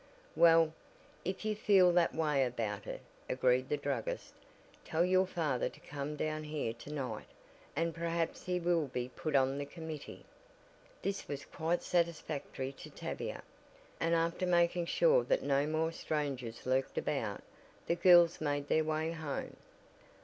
"Well, 0.35 0.73
if 1.23 1.45
you 1.45 1.55
feel 1.55 1.91
that 1.91 2.15
way 2.15 2.43
about 2.43 2.87
it," 2.87 3.01
agreed 3.29 3.69
the 3.69 3.77
druggist, 3.77 4.33
"tell 4.83 5.05
your 5.05 5.27
father 5.27 5.69
to 5.69 5.79
come 5.79 6.15
down 6.15 6.43
here 6.43 6.73
to 6.73 6.91
night 6.91 7.27
and 7.75 7.93
perhaps 7.93 8.43
he 8.47 8.59
will 8.59 8.87
be 8.87 9.09
put 9.09 9.35
on 9.35 9.59
the 9.59 9.65
committee." 9.67 10.25
This 11.03 11.27
was 11.27 11.45
quite 11.45 11.83
satisfactory 11.83 12.71
to 12.79 12.89
Tavia, 12.89 13.43
and 13.99 14.15
after 14.15 14.47
making 14.47 14.87
sure 14.87 15.23
that 15.25 15.43
no 15.43 15.67
more 15.67 15.91
strangers 15.91 16.65
lurked 16.65 16.97
about, 16.97 17.43
the 17.85 17.93
girls 17.95 18.41
made 18.41 18.69
their 18.69 18.83
way 18.83 19.11
home. 19.11 19.55